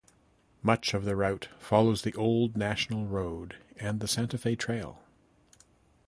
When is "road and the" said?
3.05-4.07